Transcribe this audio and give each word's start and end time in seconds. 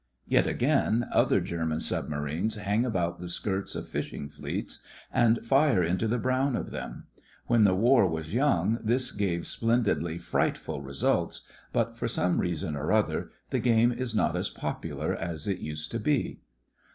Yet 0.27 0.47
again, 0.47 1.07
other 1.11 1.39
German 1.39 1.79
submarines 1.79 2.55
hang 2.55 2.85
about 2.87 3.19
the 3.19 3.29
skirts 3.29 3.75
of 3.75 3.87
fishing 3.87 4.29
fleets 4.29 4.81
and 5.13 5.45
fire 5.45 5.83
into 5.83 6.07
the 6.07 6.17
brown 6.17 6.55
of 6.55 6.71
them. 6.71 7.03
"WTien 7.47 7.65
the 7.65 7.75
war 7.75 8.07
was 8.07 8.33
young 8.33 8.79
this 8.83 9.11
gave 9.11 9.45
splendidly 9.45 10.17
"frightful" 10.17 10.81
results, 10.81 11.41
but 11.71 11.95
for 11.99 12.07
some 12.07 12.41
reason 12.41 12.75
or 12.75 12.91
other 12.91 13.29
the 13.51 13.59
game 13.59 13.91
is 13.91 14.15
not 14.15 14.35
as 14.35 14.49
popular 14.49 15.13
as 15.13 15.47
it 15.47 15.59
used 15.59 15.91
to 15.91 15.99
be. 15.99 16.39